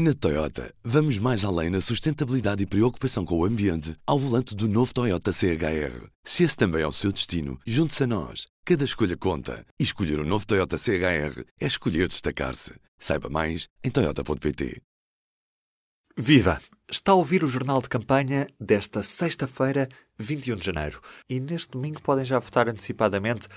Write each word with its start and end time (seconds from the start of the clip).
Na 0.00 0.14
Toyota, 0.14 0.72
vamos 0.84 1.18
mais 1.18 1.44
além 1.44 1.70
na 1.70 1.80
sustentabilidade 1.80 2.62
e 2.62 2.66
preocupação 2.66 3.24
com 3.24 3.36
o 3.36 3.44
ambiente 3.44 3.96
ao 4.06 4.16
volante 4.16 4.54
do 4.54 4.68
novo 4.68 4.94
Toyota 4.94 5.32
CHR. 5.32 6.06
Se 6.22 6.44
esse 6.44 6.56
também 6.56 6.82
é 6.82 6.86
o 6.86 6.92
seu 6.92 7.10
destino, 7.10 7.58
junte-se 7.66 8.04
a 8.04 8.06
nós. 8.06 8.46
Cada 8.64 8.84
escolha 8.84 9.16
conta. 9.16 9.66
E 9.76 9.82
escolher 9.82 10.20
o 10.20 10.22
um 10.22 10.24
novo 10.24 10.46
Toyota 10.46 10.78
CHR 10.78 11.42
é 11.60 11.66
escolher 11.66 12.06
destacar-se. 12.06 12.74
Saiba 12.96 13.28
mais 13.28 13.66
em 13.82 13.90
Toyota.pt. 13.90 14.80
Viva! 16.16 16.62
Está 16.88 17.10
a 17.10 17.16
ouvir 17.16 17.42
o 17.42 17.48
Jornal 17.48 17.82
de 17.82 17.88
Campanha 17.88 18.46
desta 18.60 19.02
sexta-feira, 19.02 19.88
21 20.16 20.54
de 20.54 20.66
janeiro. 20.66 21.00
E 21.28 21.40
neste 21.40 21.72
domingo 21.72 22.00
podem 22.00 22.24
já 22.24 22.38
votar 22.38 22.68
antecipadamente 22.68 23.48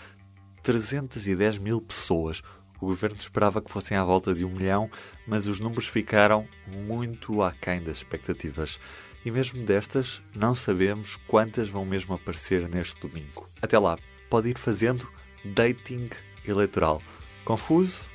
310 0.63 1.59
mil 1.59 1.79
pessoas 1.81 2.41
o 2.81 2.87
governo 2.87 3.17
esperava 3.17 3.61
que 3.61 3.71
fossem 3.71 3.95
à 3.95 4.03
volta 4.03 4.33
de 4.33 4.43
um 4.43 4.49
milhão, 4.49 4.89
mas 5.25 5.47
os 5.47 5.59
números 5.59 5.87
ficaram 5.87 6.47
muito 6.67 7.41
aquém 7.41 7.81
das 7.81 7.97
expectativas. 7.97 8.79
E 9.23 9.29
mesmo 9.29 9.63
destas, 9.63 10.21
não 10.35 10.55
sabemos 10.55 11.17
quantas 11.27 11.69
vão 11.69 11.85
mesmo 11.85 12.15
aparecer 12.15 12.67
neste 12.67 12.99
domingo. 12.99 13.47
Até 13.61 13.77
lá, 13.77 13.97
pode 14.29 14.49
ir 14.49 14.57
fazendo 14.57 15.07
dating 15.45 16.09
eleitoral. 16.47 17.01
Confuso? 17.45 18.09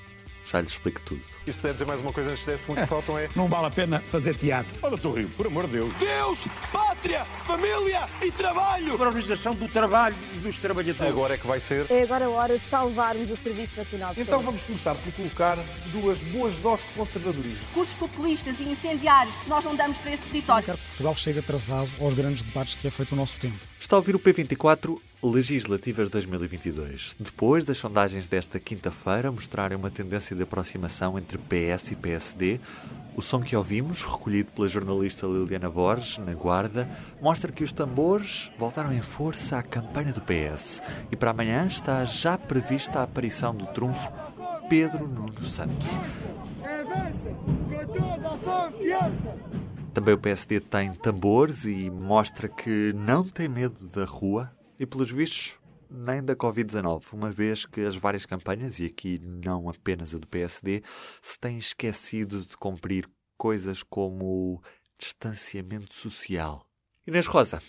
Já 0.44 0.60
lhe 0.60 0.68
explico 0.68 1.00
tudo. 1.00 1.22
Isto 1.44 1.62
deve 1.62 1.74
dizer 1.74 1.84
mais 1.86 2.00
uma 2.00 2.12
coisa 2.12 2.30
antes 2.30 2.42
de 2.42 2.46
10 2.46 2.60
segundos 2.60 2.82
que 2.84 2.88
faltam 2.88 3.18
é. 3.18 3.28
Não 3.34 3.48
vale 3.48 3.66
a 3.66 3.70
pena 3.70 3.98
fazer 3.98 4.34
teatro. 4.36 4.72
Olha, 4.80 4.94
estou 4.94 5.12
Rio, 5.12 5.28
por 5.30 5.46
amor 5.48 5.66
de 5.66 5.72
Deus. 5.72 5.92
Deus, 5.94 6.46
pátria, 6.96 7.24
família 7.24 8.08
e 8.22 8.30
trabalho. 8.30 8.92
A 8.92 9.06
organização 9.06 9.54
do 9.54 9.68
trabalho 9.68 10.16
e 10.34 10.38
dos 10.38 10.56
trabalhadores. 10.56 11.12
Agora 11.12 11.34
é 11.34 11.38
que 11.38 11.46
vai 11.46 11.60
ser. 11.60 11.86
É 11.90 12.02
agora 12.02 12.24
a 12.24 12.30
hora 12.30 12.58
de 12.58 12.64
salvarmos 12.66 13.30
o 13.30 13.36
Serviço 13.36 13.78
Nacional 13.78 14.14
de 14.14 14.22
Então 14.22 14.42
vamos 14.42 14.62
começar 14.62 14.94
por 14.94 15.12
colocar 15.12 15.58
duas 15.92 16.18
boas 16.18 16.54
doses 16.56 16.86
de 16.86 16.92
conservadorismo. 16.94 17.58
Discursos 17.58 17.94
populistas 17.94 18.60
e 18.60 18.64
incendiários, 18.64 19.34
nós 19.46 19.64
não 19.64 19.76
damos 19.76 19.98
para 19.98 20.12
esse 20.12 20.26
peditório. 20.26 20.64
Que 20.64 20.70
Portugal 20.72 21.14
chegue 21.16 21.38
atrasado 21.38 21.90
aos 22.00 22.14
grandes 22.14 22.42
debates 22.42 22.74
que 22.74 22.88
é 22.88 22.90
feito 22.90 23.12
o 23.12 23.16
nosso 23.16 23.38
tempo. 23.38 23.58
Está 23.78 23.96
a 23.96 23.98
ouvir 23.98 24.16
o 24.16 24.18
P24 24.18 24.98
Legislativas 25.22 26.10
2022. 26.10 27.16
Depois 27.18 27.64
das 27.64 27.78
sondagens 27.78 28.28
desta 28.28 28.60
quinta-feira 28.60 29.32
mostrarem 29.32 29.76
uma 29.76 29.90
tendência 29.90 30.36
de 30.36 30.42
aproximação 30.42 31.18
entre 31.18 31.38
PS 31.38 31.92
e 31.92 31.96
PSD, 31.96 32.60
o 33.16 33.22
som 33.22 33.40
que 33.40 33.56
ouvimos, 33.56 34.04
recolhido 34.04 34.50
pela 34.52 34.68
jornalista 34.68 35.26
Liliana 35.26 35.70
Borges, 35.70 36.18
na 36.18 36.34
Guarda, 36.34 36.86
mostra 37.20 37.50
que 37.50 37.64
os 37.64 37.72
tambores 37.72 38.52
voltaram 38.58 38.92
em 38.92 39.00
força 39.00 39.58
à 39.58 39.62
campanha 39.62 40.12
do 40.12 40.20
PS. 40.20 40.82
E 41.10 41.16
para 41.16 41.30
amanhã 41.30 41.66
está 41.66 42.04
já 42.04 42.36
prevista 42.36 43.00
a 43.00 43.04
aparição 43.04 43.54
do 43.54 43.66
trunfo 43.68 44.12
Pedro 44.68 45.08
Nuno 45.08 45.44
Santos. 45.44 45.88
Também 49.94 50.12
o 50.12 50.18
PSD 50.18 50.60
tem 50.60 50.92
tambores 50.92 51.64
e 51.64 51.90
mostra 51.90 52.48
que 52.48 52.92
não 52.94 53.24
tem 53.24 53.48
medo 53.48 53.88
da 53.88 54.04
rua 54.04 54.52
e, 54.78 54.86
pelos 54.86 55.10
vistos, 55.10 55.58
nem 55.90 56.22
da 56.22 56.34
Covid-19, 56.34 57.12
uma 57.12 57.30
vez 57.30 57.64
que 57.64 57.80
as 57.80 57.96
várias 57.96 58.26
campanhas, 58.26 58.78
e 58.80 58.86
aqui 58.86 59.18
não 59.18 59.68
apenas 59.68 60.14
a 60.14 60.18
do 60.18 60.26
PSD, 60.26 60.82
se 61.22 61.38
têm 61.38 61.58
esquecido 61.58 62.40
de 62.40 62.56
cumprir 62.56 63.08
coisas 63.36 63.82
como 63.82 64.24
o 64.24 64.60
distanciamento 64.98 65.94
social. 65.94 66.66
Inês 67.06 67.26
Rosa, 67.26 67.62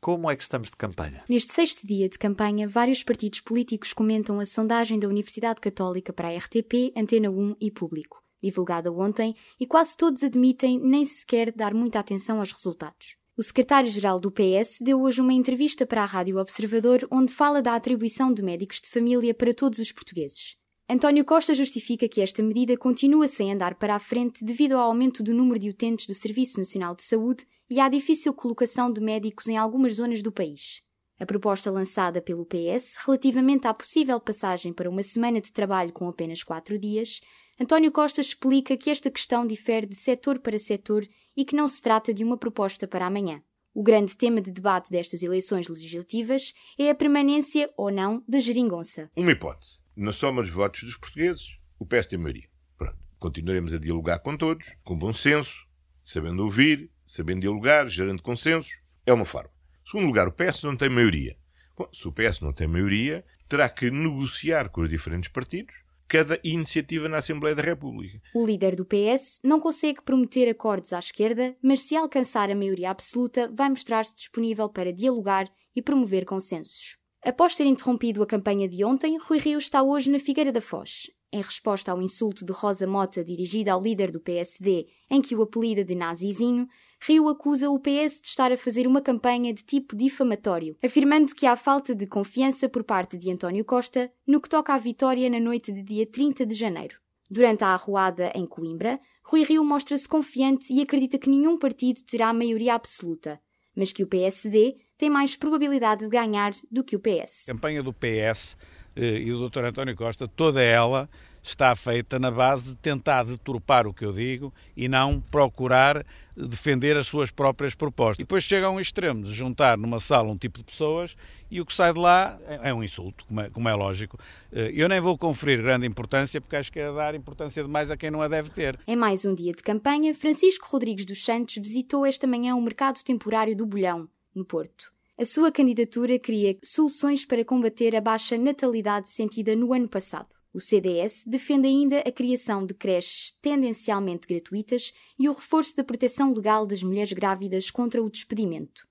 como 0.00 0.30
é 0.30 0.36
que 0.36 0.42
estamos 0.42 0.70
de 0.70 0.76
campanha? 0.76 1.24
Neste 1.28 1.52
sexto 1.52 1.86
dia 1.86 2.08
de 2.08 2.18
campanha, 2.18 2.68
vários 2.68 3.02
partidos 3.02 3.40
políticos 3.40 3.92
comentam 3.92 4.40
a 4.40 4.46
sondagem 4.46 4.98
da 4.98 5.08
Universidade 5.08 5.60
Católica 5.60 6.12
para 6.12 6.28
a 6.28 6.36
RTP, 6.36 6.92
Antena 6.96 7.30
1 7.30 7.56
e 7.60 7.70
Público, 7.70 8.22
divulgada 8.42 8.92
ontem, 8.92 9.34
e 9.58 9.66
quase 9.66 9.96
todos 9.96 10.22
admitem 10.22 10.78
nem 10.78 11.06
sequer 11.06 11.52
dar 11.52 11.72
muita 11.72 12.00
atenção 12.00 12.40
aos 12.40 12.52
resultados. 12.52 13.16
O 13.36 13.42
secretário-geral 13.42 14.20
do 14.20 14.30
PS 14.30 14.78
deu 14.80 15.02
hoje 15.02 15.20
uma 15.20 15.32
entrevista 15.32 15.84
para 15.84 16.04
a 16.04 16.06
Rádio 16.06 16.38
Observador, 16.38 17.04
onde 17.10 17.34
fala 17.34 17.60
da 17.60 17.74
atribuição 17.74 18.32
de 18.32 18.40
médicos 18.40 18.80
de 18.80 18.88
família 18.88 19.34
para 19.34 19.52
todos 19.52 19.80
os 19.80 19.90
portugueses. 19.90 20.54
António 20.88 21.24
Costa 21.24 21.52
justifica 21.52 22.08
que 22.08 22.20
esta 22.20 22.44
medida 22.44 22.76
continua 22.76 23.26
sem 23.26 23.52
andar 23.52 23.74
para 23.74 23.96
a 23.96 23.98
frente 23.98 24.44
devido 24.44 24.74
ao 24.74 24.88
aumento 24.88 25.20
do 25.20 25.34
número 25.34 25.58
de 25.58 25.68
utentes 25.68 26.06
do 26.06 26.14
Serviço 26.14 26.58
Nacional 26.58 26.94
de 26.94 27.02
Saúde 27.02 27.44
e 27.68 27.80
à 27.80 27.88
difícil 27.88 28.32
colocação 28.32 28.92
de 28.92 29.00
médicos 29.00 29.48
em 29.48 29.56
algumas 29.56 29.94
zonas 29.94 30.22
do 30.22 30.30
país. 30.30 30.80
A 31.18 31.26
proposta 31.26 31.72
lançada 31.72 32.22
pelo 32.22 32.46
PS, 32.46 32.94
relativamente 33.04 33.66
à 33.66 33.74
possível 33.74 34.20
passagem 34.20 34.72
para 34.72 34.88
uma 34.88 35.02
semana 35.02 35.40
de 35.40 35.52
trabalho 35.52 35.92
com 35.92 36.06
apenas 36.06 36.44
quatro 36.44 36.78
dias, 36.78 37.20
António 37.60 37.90
Costa 37.90 38.20
explica 38.20 38.76
que 38.76 38.90
esta 38.90 39.10
questão 39.10 39.44
difere 39.44 39.86
de 39.86 39.96
setor 39.96 40.38
para 40.38 40.56
setor 40.56 41.04
e 41.36 41.44
que 41.44 41.56
não 41.56 41.68
se 41.68 41.82
trata 41.82 42.12
de 42.12 42.24
uma 42.24 42.36
proposta 42.36 42.86
para 42.86 43.06
amanhã. 43.06 43.42
O 43.74 43.82
grande 43.82 44.16
tema 44.16 44.40
de 44.40 44.52
debate 44.52 44.90
destas 44.90 45.22
eleições 45.22 45.68
legislativas 45.68 46.54
é 46.78 46.90
a 46.90 46.94
permanência 46.94 47.68
ou 47.76 47.90
não 47.90 48.22
da 48.28 48.38
geringonça. 48.38 49.10
Uma 49.16 49.32
hipótese. 49.32 49.80
Na 49.96 50.12
soma 50.12 50.42
dos 50.42 50.50
votos 50.50 50.82
dos 50.82 50.96
portugueses, 50.96 51.58
o 51.78 51.84
PS 51.84 52.06
tem 52.06 52.18
maioria. 52.18 52.48
Pronto. 52.78 52.96
Continuaremos 53.18 53.74
a 53.74 53.78
dialogar 53.78 54.20
com 54.20 54.36
todos, 54.36 54.76
com 54.84 54.96
bom 54.96 55.12
senso, 55.12 55.66
sabendo 56.04 56.44
ouvir, 56.44 56.90
sabendo 57.06 57.40
dialogar, 57.40 57.88
gerando 57.88 58.22
consensos. 58.22 58.80
É 59.04 59.12
uma 59.12 59.24
forma. 59.24 59.50
Segundo 59.84 60.06
lugar, 60.06 60.28
o 60.28 60.32
PS 60.32 60.62
não 60.62 60.76
tem 60.76 60.88
maioria. 60.88 61.36
Bom, 61.76 61.88
se 61.92 62.06
o 62.06 62.12
PS 62.12 62.40
não 62.40 62.52
tem 62.52 62.68
maioria, 62.68 63.24
terá 63.48 63.68
que 63.68 63.90
negociar 63.90 64.68
com 64.68 64.82
os 64.82 64.88
diferentes 64.88 65.28
partidos 65.28 65.83
cada 66.14 66.38
iniciativa 66.44 67.08
na 67.08 67.16
Assembleia 67.16 67.56
da 67.56 67.62
República. 67.62 68.20
O 68.32 68.46
líder 68.46 68.76
do 68.76 68.84
PS 68.84 69.40
não 69.42 69.58
consegue 69.58 70.00
prometer 70.00 70.48
acordos 70.48 70.92
à 70.92 71.00
esquerda, 71.00 71.56
mas 71.60 71.80
se 71.80 71.96
alcançar 71.96 72.48
a 72.48 72.54
maioria 72.54 72.90
absoluta, 72.90 73.50
vai 73.52 73.68
mostrar-se 73.68 74.14
disponível 74.14 74.68
para 74.68 74.92
dialogar 74.92 75.50
e 75.74 75.82
promover 75.82 76.24
consensos. 76.24 76.96
Após 77.20 77.56
ter 77.56 77.66
interrompido 77.66 78.22
a 78.22 78.26
campanha 78.28 78.68
de 78.68 78.84
ontem, 78.84 79.18
Rui 79.18 79.40
Rio 79.40 79.58
está 79.58 79.82
hoje 79.82 80.08
na 80.08 80.20
Figueira 80.20 80.52
da 80.52 80.60
Foz. 80.60 81.10
Em 81.32 81.42
resposta 81.42 81.90
ao 81.90 82.00
insulto 82.00 82.46
de 82.46 82.52
Rosa 82.52 82.86
Mota 82.86 83.24
dirigido 83.24 83.70
ao 83.70 83.82
líder 83.82 84.12
do 84.12 84.20
PSD, 84.20 84.86
em 85.10 85.20
que 85.20 85.34
o 85.34 85.42
apelida 85.42 85.82
de 85.82 85.96
nazizinho, 85.96 86.68
Rio 87.06 87.28
acusa 87.28 87.68
o 87.68 87.78
PS 87.78 88.18
de 88.22 88.28
estar 88.28 88.50
a 88.50 88.56
fazer 88.56 88.86
uma 88.86 89.02
campanha 89.02 89.52
de 89.52 89.62
tipo 89.62 89.94
difamatório, 89.94 90.74
afirmando 90.82 91.34
que 91.34 91.44
há 91.44 91.54
falta 91.54 91.94
de 91.94 92.06
confiança 92.06 92.66
por 92.66 92.82
parte 92.82 93.18
de 93.18 93.30
António 93.30 93.62
Costa 93.62 94.10
no 94.26 94.40
que 94.40 94.48
toca 94.48 94.72
à 94.72 94.78
vitória 94.78 95.28
na 95.28 95.38
noite 95.38 95.70
de 95.70 95.82
dia 95.82 96.06
30 96.06 96.46
de 96.46 96.54
janeiro. 96.54 96.98
Durante 97.30 97.62
a 97.62 97.74
arruada 97.74 98.32
em 98.34 98.46
Coimbra, 98.46 98.98
Rui 99.22 99.42
Rio 99.42 99.62
mostra-se 99.62 100.08
confiante 100.08 100.72
e 100.72 100.80
acredita 100.80 101.18
que 101.18 101.28
nenhum 101.28 101.58
partido 101.58 102.00
terá 102.04 102.32
maioria 102.32 102.72
absoluta, 102.72 103.38
mas 103.76 103.92
que 103.92 104.02
o 104.02 104.06
PSD 104.06 104.74
tem 104.96 105.10
mais 105.10 105.36
probabilidade 105.36 106.04
de 106.04 106.08
ganhar 106.08 106.54
do 106.70 106.82
que 106.82 106.96
o 106.96 107.00
PS. 107.00 107.50
A 107.50 107.52
campanha 107.52 107.82
do 107.82 107.92
PS 107.92 108.56
eh, 108.96 109.18
e 109.18 109.30
do 109.30 109.50
Dr. 109.50 109.64
António 109.64 109.94
Costa, 109.94 110.26
toda 110.26 110.62
ela 110.62 111.10
está 111.44 111.76
feita 111.76 112.18
na 112.18 112.30
base 112.30 112.70
de 112.70 112.76
tentar 112.76 113.24
deturpar 113.24 113.86
o 113.86 113.92
que 113.92 114.04
eu 114.04 114.12
digo 114.12 114.52
e 114.74 114.88
não 114.88 115.20
procurar 115.20 116.04
defender 116.34 116.96
as 116.96 117.06
suas 117.06 117.30
próprias 117.30 117.74
propostas. 117.74 118.20
E 118.22 118.24
depois 118.24 118.42
chega 118.42 118.66
a 118.66 118.70
um 118.70 118.80
extremo 118.80 119.22
de 119.22 119.32
juntar 119.32 119.76
numa 119.76 120.00
sala 120.00 120.32
um 120.32 120.36
tipo 120.36 120.58
de 120.58 120.64
pessoas 120.64 121.14
e 121.50 121.60
o 121.60 121.66
que 121.66 121.74
sai 121.74 121.92
de 121.92 121.98
lá 122.00 122.38
é 122.62 122.72
um 122.72 122.82
insulto, 122.82 123.26
como 123.26 123.40
é, 123.42 123.50
como 123.50 123.68
é 123.68 123.74
lógico. 123.74 124.18
Eh, 124.50 124.72
Eu 124.74 124.88
nem 124.88 125.00
vou 125.00 125.18
conferir 125.18 125.62
grande 125.62 125.86
importância 125.86 126.40
porque 126.40 126.56
acho 126.56 126.72
que 126.72 126.80
é 126.80 126.90
dar 126.92 127.14
importância 127.14 127.62
demais 127.62 127.90
a 127.90 127.96
quem 127.96 128.10
não 128.10 128.22
a 128.22 128.28
deve 128.28 128.48
ter. 128.50 128.78
Em 128.86 128.96
mais 128.96 129.24
um 129.24 129.34
dia 129.34 129.52
de 129.52 129.62
campanha, 129.62 130.14
Francisco 130.14 130.66
Rodrigues 130.70 131.04
dos 131.04 131.24
Santos 131.24 131.56
visitou 131.56 132.06
esta 132.06 132.26
manhã 132.26 132.56
o 132.56 132.62
mercado 132.62 133.04
temporário 133.04 133.54
do 133.54 133.66
Bolhão, 133.66 134.08
no 134.34 134.44
Porto. 134.44 134.92
A 135.16 135.24
sua 135.24 135.52
candidatura 135.52 136.18
cria 136.18 136.58
soluções 136.60 137.24
para 137.24 137.44
combater 137.44 137.94
a 137.94 138.00
baixa 138.00 138.36
natalidade 138.36 139.08
sentida 139.08 139.54
no 139.54 139.72
ano 139.72 139.88
passado. 139.88 140.34
O 140.52 140.58
CDS 140.58 141.22
defende 141.24 141.68
ainda 141.68 142.00
a 142.00 142.10
criação 142.10 142.66
de 142.66 142.74
creches 142.74 143.30
tendencialmente 143.40 144.26
gratuitas 144.26 144.92
e 145.16 145.28
o 145.28 145.32
reforço 145.32 145.76
da 145.76 145.84
proteção 145.84 146.34
legal 146.34 146.66
das 146.66 146.82
mulheres 146.82 147.12
grávidas 147.12 147.70
contra 147.70 148.02
o 148.02 148.10
despedimento. 148.10 148.88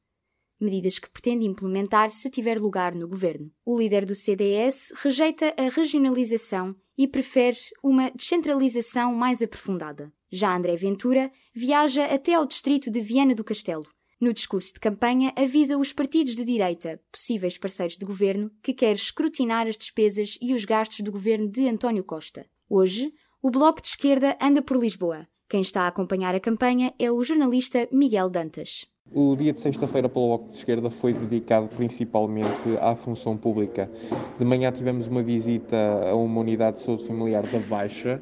Medidas 0.58 0.98
que 0.98 1.10
pretende 1.10 1.46
implementar 1.46 2.10
se 2.10 2.30
tiver 2.30 2.58
lugar 2.58 2.96
no 2.96 3.06
governo. 3.06 3.52
O 3.66 3.78
líder 3.78 4.06
do 4.06 4.16
CDS 4.16 4.94
rejeita 4.96 5.54
a 5.58 5.64
regionalização 5.64 6.74
e 6.98 7.06
prefere 7.06 7.58
uma 7.84 8.10
descentralização 8.12 9.14
mais 9.14 9.42
aprofundada. 9.42 10.10
Já 10.31 10.56
André 10.56 10.78
Ventura 10.78 11.30
viaja 11.54 12.06
até 12.06 12.36
ao 12.36 12.46
distrito 12.46 12.90
de 12.90 13.02
Viana 13.02 13.36
do 13.36 13.44
Castelo. 13.44 13.86
No 14.19 14.31
discurso 14.33 14.74
de 14.74 14.80
campanha, 14.80 15.33
avisa 15.36 15.77
os 15.77 15.92
partidos 15.92 16.36
de 16.36 16.45
direita, 16.45 17.00
possíveis 17.12 17.57
parceiros 17.57 17.98
de 17.98 18.06
governo, 18.06 18.51
que 18.62 18.74
quer 18.74 18.95
escrutinar 18.95 19.68
as 19.68 19.77
despesas 19.77 20.38
e 20.42 20.54
os 20.54 20.65
gastos 20.65 21.01
do 21.01 21.12
governo 21.12 21.50
de 21.50 21.68
António 21.68 22.04
Costa. 22.04 22.45
Hoje, 22.69 23.13
o 23.42 23.51
Bloco 23.51 23.81
de 23.81 23.89
Esquerda 23.89 24.38
anda 24.42 24.62
por 24.62 24.77
Lisboa. 24.77 25.27
Quem 25.50 25.62
está 25.62 25.81
a 25.81 25.88
acompanhar 25.88 26.33
a 26.33 26.39
campanha 26.39 26.94
é 26.98 27.12
o 27.12 27.24
jornalista 27.24 27.88
Miguel 27.92 28.30
Dantas. 28.30 28.86
O 29.12 29.36
dia 29.36 29.51
de 29.51 29.60
sexta-feira 29.60 30.07
para 30.07 30.19
o 30.19 30.27
Bloco 30.27 30.50
de 30.50 30.57
Esquerda 30.57 30.89
foi 30.89 31.13
dedicado 31.13 31.68
principalmente 31.68 32.77
à 32.80 32.95
função 32.95 33.38
pública. 33.38 33.92
De 34.39 34.45
manhã 34.45 34.71
tivemos 34.71 35.06
uma 35.06 35.21
visita 35.21 35.75
a 36.09 36.16
uma 36.16 36.39
unidade 36.39 36.77
de 36.77 36.83
saúde 36.83 37.06
familiar 37.06 37.44
da 37.44 37.59
Baixa, 37.59 38.21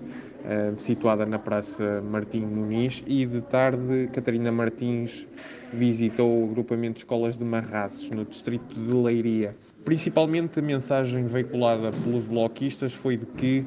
situada 0.78 1.26
na 1.26 1.40
Praça 1.40 2.02
Martim 2.02 2.42
Muniz, 2.42 3.04
e 3.06 3.26
de 3.26 3.42
tarde 3.42 4.10
Catarina 4.14 4.52
Martins 4.52 5.28
visitou 5.74 6.42
o 6.42 6.46
agrupamento 6.46 6.94
de 6.94 7.00
escolas 7.00 7.38
de 7.38 7.44
Marrazes, 7.44 8.10
no 8.10 8.26
distrito 8.26 8.74
de 8.74 8.94
Leiria. 8.94 9.56
Principalmente 9.86 10.60
a 10.60 10.62
mensagem 10.62 11.26
veiculada 11.26 11.92
pelos 11.92 12.26
bloquistas 12.26 12.94
foi 12.94 13.18
de 13.18 13.26
que 13.26 13.66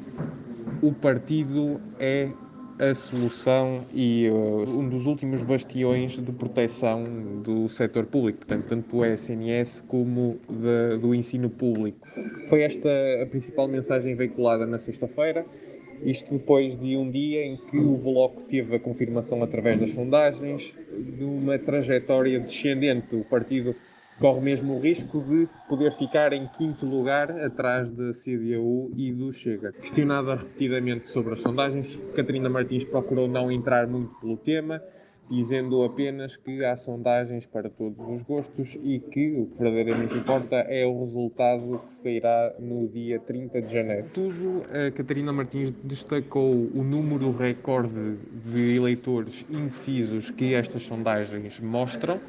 o 0.83 0.93
partido 0.93 1.81
é 1.99 2.29
a 2.79 2.95
solução 2.95 3.85
e 3.93 4.29
uh, 4.29 4.79
um 4.79 4.89
dos 4.89 5.07
últimos 5.07 5.43
bastiões 5.43 6.13
de 6.13 6.33
proteção 6.33 7.05
do 7.43 7.69
setor 7.69 8.05
público, 8.07 8.39
portanto, 8.39 8.67
tanto 8.67 8.97
do 8.97 9.05
SNS 9.05 9.85
como 9.87 10.39
de, 10.49 10.99
do 10.99 11.15
ensino 11.15 11.49
público. 11.49 11.99
Foi 12.49 12.63
esta 12.63 12.89
a 13.23 13.27
principal 13.27 13.69
mensagem 13.69 14.15
veiculada 14.15 14.67
na 14.67 14.79
sexta-feira. 14.79 15.47
Isto 16.03 16.35
depois 16.35 16.79
de 16.79 16.97
um 16.97 17.11
dia 17.11 17.45
em 17.45 17.57
que 17.57 17.79
o 17.79 17.97
Bloco 17.97 18.43
teve 18.43 18.77
a 18.77 18.81
confirmação 18.81 19.43
através 19.43 19.81
das 19.81 19.93
sondagens 19.93 20.77
de 21.17 21.25
uma 21.25 21.59
trajetória 21.59 22.41
descendente. 22.41 23.15
O 23.15 23.25
partido 23.25 23.75
corre 24.19 24.41
mesmo 24.41 24.77
o 24.77 24.81
risco 24.81 25.21
de 25.21 25.49
poder 25.69 25.93
ficar 25.97 26.33
em 26.33 26.47
quinto 26.47 26.87
lugar 26.87 27.31
atrás 27.31 27.91
da 27.91 28.11
CDU 28.13 28.93
e 28.97 29.13
do 29.13 29.33
Chega. 29.33 29.73
Questionada 29.73 30.37
repetidamente 30.37 31.09
sobre 31.09 31.35
as 31.35 31.41
sondagens, 31.41 31.97
Catarina 32.15 32.49
Martins 32.49 32.85
procurou 32.85 33.27
não 33.27 33.51
entrar 33.51 33.87
muito 33.87 34.15
pelo 34.21 34.37
tema, 34.37 34.81
dizendo 35.31 35.83
apenas 35.83 36.37
que 36.37 36.65
há 36.65 36.77
sondagens 36.77 37.47
para 37.47 37.69
todos 37.69 37.99
os 38.09 38.23
gostos 38.23 38.79
e 38.83 38.99
que 38.99 39.33
o 39.33 39.47
que 39.47 39.63
verdadeiramente 39.63 40.17
importa 40.17 40.57
é 40.57 40.87
o 40.87 41.01
resultado 41.01 41.81
que 41.87 41.93
sairá 41.93 42.55
no 42.59 42.89
dia 42.89 43.19
30 43.21 43.63
de 43.63 43.73
janeiro. 43.73 44.07
Tudo, 44.13 44.63
a 44.71 44.91
Catarina 44.91 45.33
Martins 45.33 45.71
destacou 45.83 46.53
o 46.53 46.83
número 46.83 47.31
recorde 47.31 48.17
de 48.45 48.77
eleitores 48.77 49.45
indecisos 49.51 50.31
que 50.31 50.55
estas 50.55 50.83
sondagens 50.83 51.59
mostram 51.61 52.21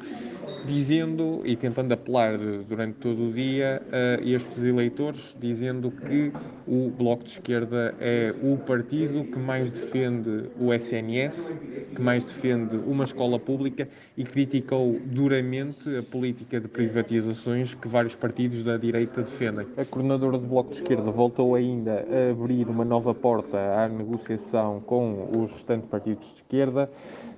dizendo 0.66 1.42
e 1.44 1.56
tentando 1.56 1.92
apelar 1.92 2.38
durante 2.68 2.94
todo 2.94 3.28
o 3.28 3.32
dia 3.32 3.82
a 3.90 4.22
estes 4.22 4.64
eleitores, 4.64 5.36
dizendo 5.38 5.90
que 5.90 6.32
o 6.66 6.90
Bloco 6.90 7.24
de 7.24 7.30
Esquerda 7.30 7.94
é 8.00 8.34
o 8.42 8.56
partido 8.56 9.24
que 9.24 9.38
mais 9.38 9.70
defende 9.70 10.50
o 10.58 10.72
SNS, 10.72 11.54
que 11.94 12.00
mais 12.00 12.24
defende 12.24 12.76
uma 12.76 13.04
escola 13.04 13.38
pública 13.38 13.88
e 14.16 14.24
criticou 14.24 15.00
duramente 15.04 15.96
a 15.96 16.02
política 16.02 16.60
de 16.60 16.68
privatizações 16.68 17.74
que 17.74 17.88
vários 17.88 18.14
partidos 18.14 18.62
da 18.62 18.76
direita 18.76 19.22
defendem. 19.22 19.66
A 19.76 19.84
coordenadora 19.84 20.38
do 20.38 20.46
Bloco 20.46 20.70
de 20.70 20.76
Esquerda 20.76 21.10
voltou 21.10 21.54
ainda 21.54 22.04
a 22.10 22.30
abrir 22.30 22.68
uma 22.68 22.84
nova 22.84 23.14
porta 23.14 23.56
à 23.56 23.88
negociação 23.88 24.80
com 24.80 25.28
os 25.42 25.52
restantes 25.52 25.88
partidos 25.88 26.26
de 26.26 26.34
esquerda 26.36 26.90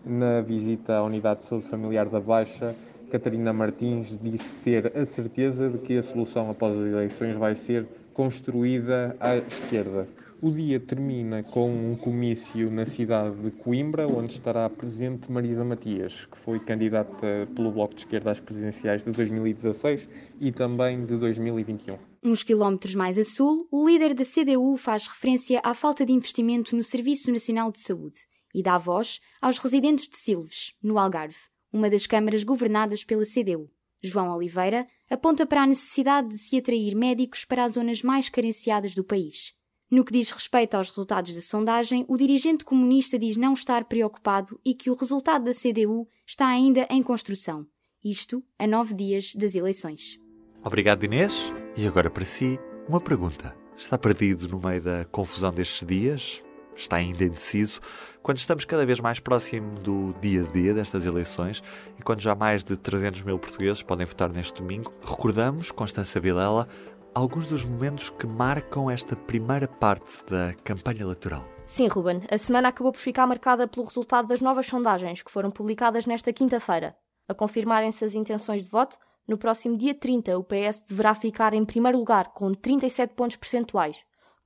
na 0.04 0.40
visita 0.40 0.94
à 0.94 1.04
Unidade 1.04 1.40
de 1.40 1.46
Saúde 1.46 1.68
Familiar 1.68 2.08
da 2.08 2.20
Baixa 2.20 2.74
Catarina 3.10 3.52
Martins 3.52 4.16
disse 4.22 4.54
ter 4.58 4.96
a 4.96 5.06
certeza 5.06 5.70
de 5.70 5.78
que 5.78 5.96
a 5.96 6.02
solução 6.02 6.50
após 6.50 6.76
as 6.76 6.86
eleições 6.86 7.36
vai 7.36 7.56
ser 7.56 7.86
construída 8.12 9.16
à 9.18 9.36
esquerda. 9.36 10.06
O 10.40 10.52
dia 10.52 10.78
termina 10.78 11.42
com 11.42 11.68
um 11.68 11.96
comício 11.96 12.70
na 12.70 12.86
cidade 12.86 13.34
de 13.36 13.50
Coimbra, 13.50 14.06
onde 14.06 14.34
estará 14.34 14.68
presente 14.70 15.32
Marisa 15.32 15.64
Matias, 15.64 16.26
que 16.26 16.38
foi 16.38 16.60
candidata 16.60 17.48
pelo 17.56 17.72
Bloco 17.72 17.94
de 17.94 18.02
Esquerda 18.02 18.30
às 18.30 18.40
presidenciais 18.40 19.02
de 19.02 19.10
2016 19.10 20.08
e 20.40 20.52
também 20.52 21.04
de 21.04 21.16
2021. 21.16 21.98
Uns 22.22 22.42
quilómetros 22.42 22.94
mais 22.94 23.18
a 23.18 23.24
sul, 23.24 23.66
o 23.72 23.88
líder 23.88 24.14
da 24.14 24.24
CDU 24.24 24.76
faz 24.76 25.08
referência 25.08 25.60
à 25.64 25.74
falta 25.74 26.06
de 26.06 26.12
investimento 26.12 26.76
no 26.76 26.84
Serviço 26.84 27.32
Nacional 27.32 27.72
de 27.72 27.80
Saúde 27.80 28.18
e 28.54 28.62
dá 28.62 28.78
voz 28.78 29.18
aos 29.40 29.58
residentes 29.58 30.06
de 30.08 30.18
Silves, 30.18 30.72
no 30.82 30.98
Algarve 30.98 31.36
uma 31.72 31.90
das 31.90 32.06
câmaras 32.06 32.42
governadas 32.42 33.04
pela 33.04 33.24
CDU. 33.24 33.70
João 34.02 34.34
Oliveira 34.34 34.86
aponta 35.10 35.44
para 35.46 35.62
a 35.62 35.66
necessidade 35.66 36.28
de 36.28 36.38
se 36.38 36.56
atrair 36.56 36.94
médicos 36.94 37.44
para 37.44 37.64
as 37.64 37.72
zonas 37.72 38.02
mais 38.02 38.28
carenciadas 38.28 38.94
do 38.94 39.04
país. 39.04 39.54
No 39.90 40.04
que 40.04 40.12
diz 40.12 40.30
respeito 40.30 40.74
aos 40.74 40.88
resultados 40.88 41.34
da 41.34 41.40
sondagem, 41.40 42.04
o 42.08 42.16
dirigente 42.16 42.64
comunista 42.64 43.18
diz 43.18 43.36
não 43.36 43.54
estar 43.54 43.84
preocupado 43.86 44.60
e 44.64 44.74
que 44.74 44.90
o 44.90 44.94
resultado 44.94 45.44
da 45.46 45.52
CDU 45.52 46.06
está 46.26 46.46
ainda 46.46 46.86
em 46.90 47.02
construção. 47.02 47.66
Isto 48.04 48.44
a 48.58 48.66
nove 48.66 48.94
dias 48.94 49.34
das 49.34 49.54
eleições. 49.54 50.18
Obrigado, 50.62 51.04
Inês. 51.04 51.52
E 51.76 51.86
agora 51.86 52.10
para 52.10 52.24
si, 52.24 52.58
uma 52.86 53.00
pergunta. 53.00 53.56
Está 53.76 53.96
perdido 53.96 54.48
no 54.48 54.60
meio 54.60 54.82
da 54.82 55.04
confusão 55.06 55.52
destes 55.52 55.86
dias? 55.86 56.42
Está 56.78 56.96
ainda 56.96 57.24
indeciso, 57.24 57.80
quando 58.22 58.38
estamos 58.38 58.64
cada 58.64 58.86
vez 58.86 59.00
mais 59.00 59.20
próximo 59.20 59.78
do 59.80 60.14
dia 60.20 60.44
a 60.44 60.52
dia 60.52 60.74
destas 60.74 61.06
eleições 61.06 61.62
e 61.98 62.02
quando 62.02 62.20
já 62.20 62.34
mais 62.34 62.64
de 62.64 62.76
300 62.76 63.22
mil 63.22 63.38
portugueses 63.38 63.82
podem 63.82 64.06
votar 64.06 64.30
neste 64.30 64.60
domingo, 64.60 64.92
recordamos, 65.04 65.70
Constança 65.70 66.20
Vilela, 66.20 66.68
alguns 67.14 67.46
dos 67.46 67.64
momentos 67.64 68.10
que 68.10 68.26
marcam 68.26 68.90
esta 68.90 69.16
primeira 69.16 69.66
parte 69.66 70.24
da 70.28 70.54
campanha 70.62 71.02
eleitoral. 71.02 71.44
Sim, 71.66 71.88
Ruben. 71.88 72.22
A 72.30 72.38
semana 72.38 72.68
acabou 72.68 72.92
por 72.92 73.00
ficar 73.00 73.26
marcada 73.26 73.66
pelo 73.66 73.86
resultado 73.86 74.28
das 74.28 74.40
novas 74.40 74.66
sondagens 74.66 75.22
que 75.22 75.30
foram 75.30 75.50
publicadas 75.50 76.06
nesta 76.06 76.32
quinta-feira. 76.32 76.96
A 77.28 77.34
confirmarem-se 77.34 78.04
as 78.04 78.14
intenções 78.14 78.64
de 78.64 78.70
voto, 78.70 78.96
no 79.26 79.36
próximo 79.36 79.76
dia 79.76 79.94
30 79.94 80.38
o 80.38 80.44
PS 80.44 80.82
deverá 80.88 81.14
ficar 81.14 81.52
em 81.52 81.64
primeiro 81.64 81.98
lugar 81.98 82.32
com 82.32 82.54
37 82.54 83.12
pontos 83.14 83.36
percentuais, 83.36 83.98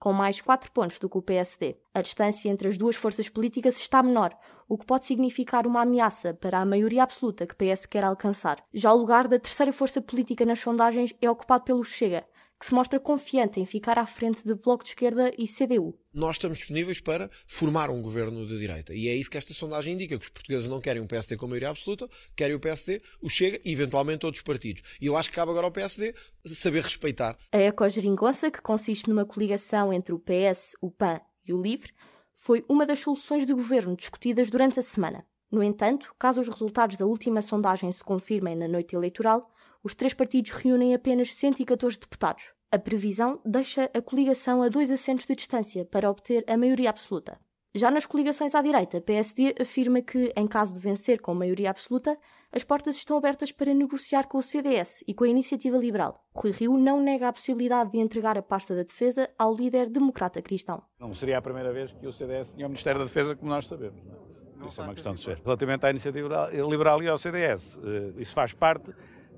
com 0.03 0.13
mais 0.13 0.41
4 0.41 0.73
pontos 0.73 0.99
do 0.99 1.09
que 1.09 1.17
o 1.17 1.23
PSD. 1.23 1.77
A 1.95 2.03
distância 2.03 2.49
entre 2.49 2.67
as 2.67 2.77
duas 2.77 2.97
forças 2.97 3.29
políticas 3.29 3.77
está 3.77 4.03
menor, 4.03 4.37
o 4.69 4.77
que 4.77 4.85
pode 4.85 5.07
significar 5.07 5.65
uma 5.65 5.83
ameaça 5.83 6.35
para 6.35 6.59
a 6.59 6.67
maioria 6.67 7.05
absoluta 7.05 7.47
que 7.47 7.55
PS 7.55 7.87
quer 7.87 8.03
alcançar. 8.03 8.65
Já 8.75 8.93
o 8.93 8.97
lugar 8.97 9.29
da 9.29 9.39
terceira 9.39 9.73
força 9.73 10.03
política 10.03 10.45
nas 10.45 10.59
sondagens 10.59 11.15
é 11.23 11.31
ocupado 11.31 11.63
pelo 11.63 11.85
Chega, 11.85 12.25
que 12.63 12.69
se 12.69 12.75
mostra 12.75 13.01
confiante 13.01 13.59
em 13.59 13.67
ficar 13.67 13.99
à 13.99 14.07
frente 14.07 14.47
de 14.47 14.55
Bloco 14.55 14.85
de 14.85 14.91
Esquerda 14.91 15.33
e 15.37 15.49
CDU. 15.49 15.99
Nós 16.15 16.37
estamos 16.37 16.59
disponíveis 16.59 17.01
para 17.01 17.29
formar 17.45 17.91
um 17.91 18.01
governo 18.01 18.47
de 18.47 18.57
direita. 18.57 18.95
E 18.95 19.09
é 19.09 19.17
isso 19.17 19.29
que 19.29 19.37
esta 19.37 19.53
sondagem 19.53 19.95
indica, 19.95 20.17
que 20.17 20.25
os 20.25 20.31
portugueses 20.31 20.69
não 20.69 20.81
querem 20.81 21.03
um 21.03 21.07
PSD 21.09 21.37
com 21.37 21.49
maioria 21.49 21.71
absoluta, 21.71 22.09
querem 22.37 22.55
o 22.55 22.61
PSD, 22.61 23.03
o 23.21 23.29
Chega 23.29 23.61
e 23.65 23.73
eventualmente 23.73 24.25
outros 24.25 24.45
partidos. 24.45 24.85
E 25.01 25.07
eu 25.07 25.17
acho 25.17 25.29
que 25.29 25.35
cabe 25.35 25.51
agora 25.51 25.67
ao 25.67 25.73
PSD 25.73 26.15
saber 26.47 26.85
respeitar. 26.85 27.37
A 27.51 27.59
ecogeringonça, 27.59 28.49
que 28.49 28.63
consiste 28.63 29.09
numa 29.09 29.27
coligação 29.27 29.93
entre 29.93 30.15
o 30.15 30.21
PS, 30.21 30.77
o 30.81 30.89
PAN 30.89 31.21
e 31.45 31.53
o 31.53 31.61
LIVRE, 31.61 31.93
foi 32.37 32.65
uma 32.69 32.87
das 32.87 33.01
soluções 33.01 33.45
de 33.45 33.53
governo 33.53 33.97
discutidas 33.97 34.49
durante 34.49 34.79
a 34.79 34.85
semana. 34.85 35.27
No 35.51 35.65
entanto, 35.65 36.15
caso 36.17 36.41
os 36.41 36.49
resultados 36.49 36.97
da 36.97 37.07
última 37.07 37.43
sondagem 37.43 37.91
se 37.91 38.05
confirmem 38.05 38.55
na 38.55 38.69
noite 38.69 38.95
eleitoral, 38.95 39.51
os 39.83 39.95
três 39.95 40.15
partidos 40.15 40.51
reúnem 40.53 40.95
apenas 40.95 41.35
114 41.35 41.99
deputados. 41.99 42.51
A 42.71 42.79
previsão 42.79 43.41
deixa 43.45 43.91
a 43.93 44.01
coligação 44.01 44.63
a 44.63 44.69
dois 44.69 44.91
assentos 44.91 45.27
de 45.27 45.35
distância 45.35 45.85
para 45.85 46.11
obter 46.11 46.45
a 46.49 46.57
maioria 46.57 46.89
absoluta. 46.89 47.39
Já 47.75 47.91
nas 47.91 48.05
coligações 48.05 48.55
à 48.55 48.61
direita, 48.61 48.99
a 48.99 49.01
PSD 49.01 49.55
afirma 49.59 50.03
que, 50.03 50.31
em 50.37 50.47
caso 50.47 50.75
de 50.75 50.81
vencer 50.81 51.23
com 51.23 51.35
maioria 51.35 51.71
absoluta, 51.71 52.19
as 52.53 52.63
portas 52.63 52.97
estão 52.97 53.17
abertas 53.17 53.51
para 53.51 53.73
negociar 53.73 54.29
com 54.29 54.37
o 54.37 54.43
CDS 54.43 55.03
e 55.09 55.15
com 55.15 55.25
a 55.25 55.29
Iniciativa 55.29 55.79
Liberal. 55.79 56.23
Rui 56.35 56.51
Rio 56.51 56.77
não 56.77 57.03
nega 57.03 57.29
a 57.29 57.33
possibilidade 57.33 57.93
de 57.93 57.99
entregar 57.99 58.37
a 58.37 58.43
pasta 58.43 58.77
da 58.77 58.83
defesa 58.83 59.31
ao 59.39 59.55
líder 59.55 59.89
democrata 59.89 60.43
cristão. 60.43 60.83
Não 61.01 61.15
seria 61.15 61.39
a 61.39 61.43
primeira 61.43 61.73
vez 61.73 61.93
que 61.93 62.07
o 62.07 62.13
CDS 62.13 62.53
tinha 62.55 62.67
o 62.67 62.69
Ministério 62.69 62.99
da 62.99 63.07
Defesa, 63.07 63.35
como 63.35 63.51
nós 63.51 63.67
sabemos. 63.67 64.05
Não? 64.05 64.17
É? 64.65 64.67
Isso 64.67 64.81
é 64.81 64.85
uma 64.85 64.95
questão 64.95 65.15
de 65.15 65.21
ser. 65.23 65.41
Relativamente 65.43 65.87
à 65.87 65.91
Iniciativa 65.91 66.51
Liberal 66.53 67.03
e 67.03 67.09
ao 67.09 67.17
CDS, 67.17 67.79
eh, 67.83 68.21
isso 68.21 68.33
faz 68.33 68.53
parte 68.53 68.93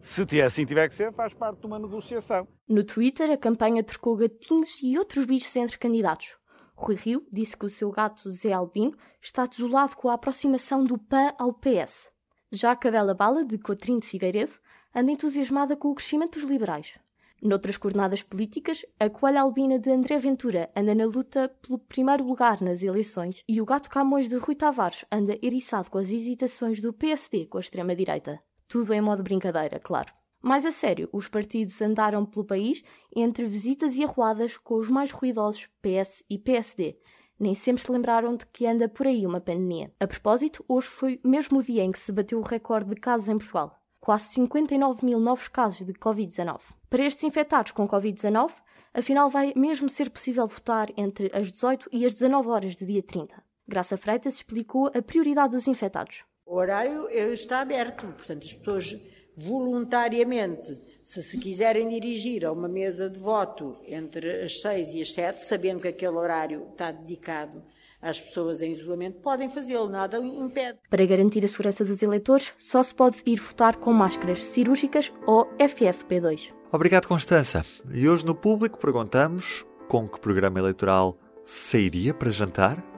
se 0.05 0.43
assim 0.43 0.67
tiver 0.67 0.87
que 0.87 0.95
ser, 0.95 1.11
faz 1.15 1.33
parte 1.33 1.61
de 1.61 1.67
uma 1.67 1.79
negociação. 1.79 2.47
No 2.69 2.85
Twitter, 2.85 3.31
a 3.31 3.39
campanha 3.39 3.83
trocou 3.83 4.15
gatinhos 4.15 4.79
e 4.83 4.99
outros 4.99 5.25
bichos 5.25 5.57
entre 5.57 5.79
candidatos. 5.79 6.29
Rui 6.77 6.95
Rio 6.95 7.27
disse 7.33 7.57
que 7.57 7.65
o 7.65 7.71
seu 7.71 7.91
gato 7.91 8.29
Zé 8.29 8.53
Albino 8.53 8.95
está 9.23 9.47
desolado 9.47 9.97
com 9.97 10.11
a 10.11 10.15
aproximação 10.15 10.85
do 10.85 10.99
PAN 10.99 11.33
ao 11.39 11.55
PS. 11.55 12.11
Já 12.53 12.73
a 12.73 12.77
Cadela 12.77 13.15
Bala, 13.15 13.47
de 13.47 13.57
Cotrim 13.57 13.99
de 13.99 14.07
Figueiredo, 14.07 14.53
anda 14.95 15.11
entusiasmada 15.11 15.75
com 15.75 15.89
o 15.89 15.95
crescimento 15.95 16.39
dos 16.39 16.51
liberais. 16.51 16.99
Noutras 17.43 17.79
coordenadas 17.79 18.23
políticas, 18.23 18.85
a 19.01 19.09
coelha 19.09 19.41
albina 19.41 19.79
de 19.79 19.91
André 19.91 20.19
Ventura 20.19 20.71
anda 20.77 20.95
na 20.95 21.07
luta 21.07 21.49
pelo 21.63 21.79
primeiro 21.79 22.25
lugar 22.25 22.61
nas 22.61 22.83
eleições 22.83 23.43
e 23.49 23.59
o 23.59 23.65
gato 23.65 23.89
Camões 23.89 24.29
de 24.29 24.37
Rui 24.37 24.55
Tavares 24.55 25.07
anda 25.11 25.39
eriçado 25.43 25.91
com 25.91 25.97
as 25.97 26.11
hesitações 26.11 26.83
do 26.83 26.93
PSD 26.93 27.47
com 27.47 27.57
a 27.57 27.61
extrema-direita. 27.63 28.39
Tudo 28.75 28.93
em 28.93 29.01
modo 29.01 29.23
brincadeira, 29.23 29.79
claro. 29.79 30.13
Mais 30.43 30.67
a 30.67 30.73
sério, 30.73 31.09
os 31.13 31.29
partidos 31.29 31.81
andaram 31.81 32.27
pelo 32.27 32.45
país 32.45 32.83
entre 33.15 33.45
visitas 33.45 33.97
e 33.97 34.03
arruadas 34.03 34.57
com 34.57 34.75
os 34.75 34.89
mais 34.89 35.13
ruidosos 35.13 35.69
PS 35.81 36.25
e 36.29 36.37
PSD. 36.37 36.99
Nem 37.39 37.55
sempre 37.55 37.85
se 37.85 37.93
lembraram 37.93 38.35
de 38.35 38.45
que 38.47 38.67
anda 38.67 38.89
por 38.89 39.07
aí 39.07 39.25
uma 39.25 39.41
pandemia. 39.41 39.93
A 40.01 40.09
propósito, 40.09 40.65
hoje 40.67 40.89
foi 40.89 41.21
mesmo 41.25 41.61
o 41.61 41.63
dia 41.63 41.85
em 41.85 41.93
que 41.93 42.01
se 42.01 42.11
bateu 42.11 42.41
o 42.41 42.43
recorde 42.43 42.91
de 42.91 42.97
casos 42.97 43.29
em 43.29 43.39
Portugal. 43.39 43.81
Quase 44.01 44.25
59 44.31 45.07
mil 45.07 45.21
novos 45.21 45.47
casos 45.47 45.87
de 45.87 45.93
Covid-19. 45.93 46.59
Para 46.91 47.05
estes 47.05 47.23
infectados 47.23 47.71
com 47.71 47.87
Covid-19, 47.87 48.55
Afinal, 48.93 49.31
vai 49.31 49.53
mesmo 49.55 49.89
ser 49.89 50.11
possível 50.11 50.49
votar 50.49 50.89
entre 50.97 51.31
as 51.33 51.53
18 51.53 51.91
e 51.93 52.05
as 52.05 52.15
19 52.15 52.49
horas 52.49 52.75
do 52.75 52.85
dia 52.85 53.05
30. 53.05 53.41
Graça 53.69 53.97
Freitas 53.97 54.35
explicou 54.35 54.89
a 54.89 55.01
prioridade 55.01 55.53
dos 55.53 55.69
infectados. 55.69 56.25
O 56.47 56.57
horário 56.57 57.09
está 57.09 57.61
aberto, 57.61 58.07
portanto, 58.07 58.45
as 58.45 58.53
pessoas 58.53 59.15
voluntariamente, 59.37 60.79
se 61.03 61.23
se 61.23 61.39
quiserem 61.39 61.89
dirigir 61.89 62.45
a 62.45 62.53
uma 62.53 62.69
mesa 62.69 63.09
de 63.09 63.19
voto 63.19 63.77
entre 63.89 64.43
as 64.43 64.61
6 64.61 64.95
e 64.95 65.03
as 65.03 65.13
7, 65.13 65.45
sabendo 65.45 65.81
que 65.81 65.89
aquele 65.89 66.17
horário 66.17 66.69
está 66.71 66.93
dedicado 66.93 67.63
às 68.01 68.21
pessoas 68.21 68.61
em 68.61 68.73
isolamento, 68.73 69.21
podem 69.21 69.49
fazê-lo, 69.49 69.89
nada 69.89 70.21
o 70.21 70.45
impede. 70.45 70.79
Para 70.91 71.07
garantir 71.07 71.45
a 71.45 71.49
segurança 71.49 71.85
dos 71.85 72.03
eleitores, 72.03 72.53
só 72.59 72.83
se 72.83 72.95
pode 72.95 73.17
ir 73.25 73.41
votar 73.41 73.77
com 73.77 73.93
máscaras 73.93 74.45
cirúrgicas 74.45 75.11
ou 75.27 75.47
FFP2. 75.57 76.53
Obrigado, 76.71 77.09
Constança. 77.09 77.65
E 77.91 78.07
hoje 78.07 78.27
no 78.27 78.35
público 78.35 78.79
perguntamos 78.79 79.65
com 79.89 80.07
que 80.07 80.21
programa 80.21 80.59
eleitoral 80.59 81.19
sairia 81.45 82.13
para 82.13 82.31
jantar? 82.31 82.94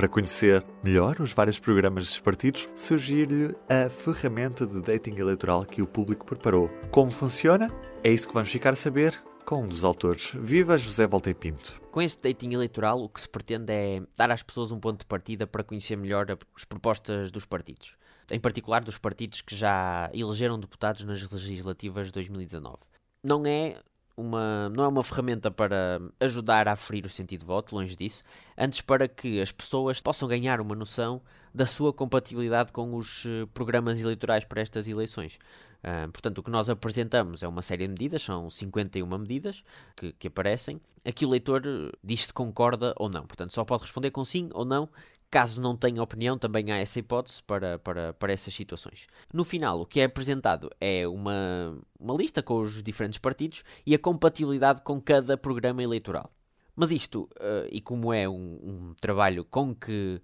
Para 0.00 0.08
conhecer 0.08 0.64
melhor 0.82 1.20
os 1.20 1.34
vários 1.34 1.58
programas 1.58 2.06
dos 2.06 2.18
partidos, 2.18 2.66
surgir-lhe 2.74 3.54
a 3.68 3.90
ferramenta 3.90 4.66
de 4.66 4.80
dating 4.80 5.16
eleitoral 5.18 5.62
que 5.66 5.82
o 5.82 5.86
público 5.86 6.24
preparou. 6.24 6.70
Como 6.90 7.10
funciona? 7.10 7.68
É 8.02 8.10
isso 8.10 8.26
que 8.26 8.32
vamos 8.32 8.48
ficar 8.48 8.72
a 8.72 8.76
saber 8.76 9.22
com 9.44 9.64
um 9.64 9.68
dos 9.68 9.84
autores. 9.84 10.32
Viva 10.34 10.78
José 10.78 11.06
Volta 11.06 11.34
Pinto. 11.34 11.82
Com 11.90 12.00
este 12.00 12.22
dating 12.22 12.54
eleitoral, 12.54 13.02
o 13.02 13.10
que 13.10 13.20
se 13.20 13.28
pretende 13.28 13.74
é 13.74 14.02
dar 14.16 14.30
às 14.30 14.42
pessoas 14.42 14.72
um 14.72 14.80
ponto 14.80 15.00
de 15.00 15.04
partida 15.04 15.46
para 15.46 15.62
conhecer 15.62 15.96
melhor 15.96 16.24
as 16.56 16.64
propostas 16.64 17.30
dos 17.30 17.44
partidos. 17.44 17.98
Em 18.30 18.40
particular 18.40 18.82
dos 18.82 18.96
partidos 18.96 19.42
que 19.42 19.54
já 19.54 20.08
elegeram 20.14 20.58
deputados 20.58 21.04
nas 21.04 21.30
legislativas 21.30 22.06
de 22.06 22.12
2019. 22.14 22.78
Não 23.22 23.44
é 23.44 23.76
uma, 24.20 24.68
não 24.70 24.84
é 24.84 24.88
uma 24.88 25.02
ferramenta 25.02 25.50
para 25.50 26.00
ajudar 26.20 26.68
a 26.68 26.72
aferir 26.72 27.04
o 27.06 27.08
sentido 27.08 27.40
de 27.40 27.46
voto, 27.46 27.74
longe 27.74 27.96
disso, 27.96 28.22
antes 28.56 28.80
para 28.80 29.08
que 29.08 29.40
as 29.40 29.50
pessoas 29.50 30.00
possam 30.00 30.28
ganhar 30.28 30.60
uma 30.60 30.74
noção 30.74 31.20
da 31.54 31.66
sua 31.66 31.92
compatibilidade 31.92 32.70
com 32.72 32.94
os 32.94 33.24
eh, 33.26 33.46
programas 33.52 34.00
eleitorais 34.00 34.44
para 34.44 34.60
estas 34.60 34.86
eleições. 34.86 35.38
Uh, 35.82 36.12
portanto, 36.12 36.38
o 36.38 36.42
que 36.42 36.50
nós 36.50 36.68
apresentamos 36.68 37.42
é 37.42 37.48
uma 37.48 37.62
série 37.62 37.84
de 37.84 37.88
medidas, 37.88 38.22
são 38.22 38.50
51 38.50 39.06
medidas 39.18 39.64
que, 39.96 40.12
que 40.12 40.28
aparecem. 40.28 40.78
Aqui 41.04 41.24
o 41.24 41.30
leitor 41.30 41.62
eh, 41.66 41.90
diz 42.04 42.26
se 42.26 42.32
concorda 42.32 42.94
ou 42.98 43.08
não. 43.08 43.26
Portanto, 43.26 43.52
só 43.54 43.64
pode 43.64 43.82
responder 43.82 44.10
com 44.10 44.24
sim 44.24 44.50
ou 44.52 44.64
não. 44.64 44.88
Caso 45.30 45.60
não 45.60 45.76
tenha 45.76 46.02
opinião, 46.02 46.36
também 46.36 46.72
há 46.72 46.78
essa 46.78 46.98
hipótese 46.98 47.40
para, 47.44 47.78
para, 47.78 48.12
para 48.14 48.32
essas 48.32 48.52
situações. 48.52 49.06
No 49.32 49.44
final, 49.44 49.80
o 49.80 49.86
que 49.86 50.00
é 50.00 50.04
apresentado 50.04 50.68
é 50.80 51.06
uma, 51.06 51.78
uma 51.98 52.14
lista 52.14 52.42
com 52.42 52.60
os 52.60 52.82
diferentes 52.82 53.18
partidos 53.18 53.62
e 53.86 53.94
a 53.94 53.98
compatibilidade 53.98 54.82
com 54.82 55.00
cada 55.00 55.36
programa 55.36 55.82
eleitoral. 55.84 56.32
Mas 56.74 56.90
isto, 56.90 57.28
uh, 57.36 57.68
e 57.70 57.80
como 57.80 58.12
é 58.12 58.28
um, 58.28 58.32
um 58.32 58.94
trabalho 59.00 59.44
com 59.44 59.72
que 59.72 60.20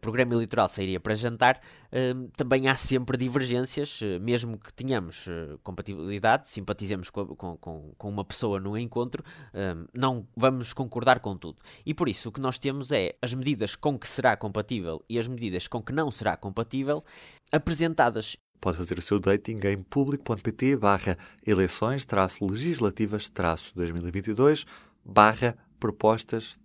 programa 0.00 0.34
eleitoral 0.34 0.68
sairia 0.68 0.98
para 0.98 1.14
jantar, 1.14 1.60
uh, 1.92 2.28
também 2.36 2.68
há 2.68 2.76
sempre 2.76 3.16
divergências, 3.16 4.00
uh, 4.00 4.20
mesmo 4.20 4.58
que 4.58 4.72
tenhamos 4.72 5.26
compatibilidade, 5.62 6.48
simpatizemos 6.48 7.10
com, 7.10 7.26
com, 7.36 7.92
com, 7.96 8.08
uma 8.08 8.24
pessoa 8.24 8.58
no 8.58 8.76
encontro, 8.76 9.22
não 9.92 10.26
vamos 10.36 10.72
concordar 10.72 11.20
com 11.20 11.36
tudo. 11.36 11.58
E 11.84 11.94
por 11.94 12.08
isso 12.08 12.28
o 12.28 12.32
que 12.32 12.40
nós 12.40 12.58
temos 12.58 12.90
é 12.90 13.14
as 13.20 13.34
medidas 13.34 13.74
com 13.76 13.98
que 13.98 14.08
será 14.08 14.36
compatível 14.36 15.04
e 15.08 15.18
as 15.18 15.26
medidas 15.26 15.68
com 15.68 15.82
que 15.82 15.92
não 15.92 16.10
será 16.10 16.36
compatível 16.36 17.04
apresentadas 17.52 18.36
Pode 18.60 18.76
fazer 18.76 18.98
o 18.98 19.02
seu 19.02 19.20
dating 19.20 19.58
em 19.64 19.82
público.pt 19.82 20.76
barra 20.76 21.16
eleições 21.46 22.04
legislativas 22.40 23.30
2022 23.72 24.66
barra 25.04 25.56
propostas 25.78 26.58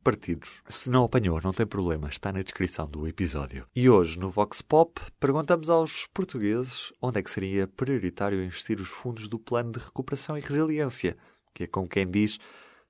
partidos. 0.00 0.62
Se 0.66 0.90
não 0.90 1.04
apanhou, 1.04 1.40
não 1.42 1.52
tem 1.52 1.66
problema, 1.66 2.08
está 2.08 2.32
na 2.32 2.42
descrição 2.42 2.86
do 2.86 3.06
episódio. 3.06 3.66
E 3.74 3.88
hoje, 3.88 4.18
no 4.18 4.30
Vox 4.30 4.62
Pop, 4.62 5.00
perguntamos 5.18 5.70
aos 5.70 6.06
portugueses 6.06 6.92
onde 7.00 7.20
é 7.20 7.22
que 7.22 7.30
seria 7.30 7.66
prioritário 7.66 8.42
investir 8.42 8.80
os 8.80 8.88
fundos 8.88 9.28
do 9.28 9.38
Plano 9.38 9.72
de 9.72 9.78
Recuperação 9.78 10.36
e 10.36 10.40
Resiliência, 10.40 11.16
que 11.54 11.64
é 11.64 11.66
como 11.66 11.88
quem 11.88 12.10
diz, 12.10 12.38